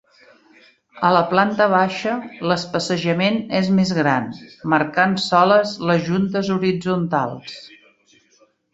A 1.09 1.11
la 1.15 1.19
planta 1.33 1.67
baixa 1.73 2.13
l'especejament 2.53 3.39
és 3.61 3.71
més 3.81 3.93
gran, 3.99 4.27
marcant 4.75 5.17
soles 5.29 5.77
les 5.93 6.05
juntes 6.11 6.55
horitzontals. 6.59 7.59